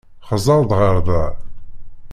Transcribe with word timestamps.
Xẓer-d 0.43 0.71
ɣer 0.79 0.95
da. 1.07 1.23